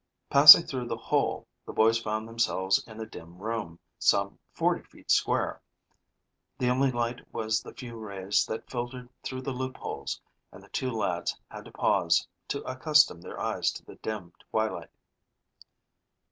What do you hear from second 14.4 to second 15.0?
twilight.